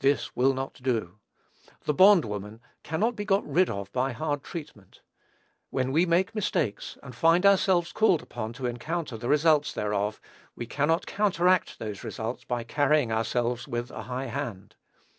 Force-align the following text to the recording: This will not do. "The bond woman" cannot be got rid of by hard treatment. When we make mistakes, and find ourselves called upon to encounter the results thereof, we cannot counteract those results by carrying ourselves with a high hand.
This 0.00 0.36
will 0.36 0.52
not 0.52 0.82
do. 0.82 1.18
"The 1.84 1.94
bond 1.94 2.26
woman" 2.26 2.60
cannot 2.82 3.16
be 3.16 3.24
got 3.24 3.42
rid 3.50 3.70
of 3.70 3.90
by 3.90 4.12
hard 4.12 4.42
treatment. 4.42 5.00
When 5.70 5.92
we 5.92 6.04
make 6.04 6.34
mistakes, 6.34 6.98
and 7.02 7.14
find 7.14 7.46
ourselves 7.46 7.90
called 7.90 8.20
upon 8.20 8.52
to 8.60 8.66
encounter 8.66 9.16
the 9.16 9.30
results 9.30 9.72
thereof, 9.72 10.20
we 10.54 10.66
cannot 10.66 11.06
counteract 11.06 11.78
those 11.78 12.04
results 12.04 12.44
by 12.44 12.64
carrying 12.64 13.10
ourselves 13.10 13.66
with 13.66 13.90
a 13.90 14.02
high 14.02 14.26
hand. 14.26 14.76